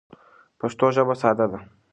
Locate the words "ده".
1.51-1.59